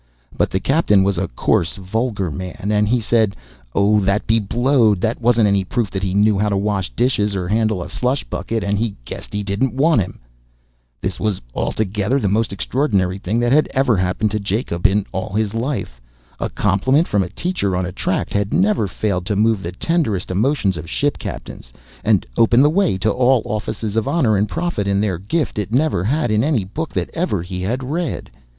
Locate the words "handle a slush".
7.47-8.23